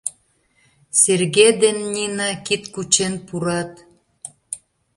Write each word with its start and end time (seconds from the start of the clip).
Серге 1.01 1.47
ден 1.61 1.77
Нина 1.93 2.29
кид 2.45 2.63
кучен 2.73 3.13
пурат. 3.27 3.71